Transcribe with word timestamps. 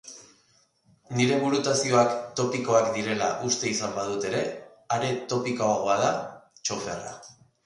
Nire 1.17 1.35
burutazioak 1.43 2.15
topikoak 2.39 2.89
direla 2.95 3.27
uste 3.51 3.69
izan 3.75 3.95
badut 3.99 4.27
ere, 4.31 4.41
are 4.97 5.13
topikoagoa 5.35 6.01
da 6.03 6.11
txoferra. 6.65 7.17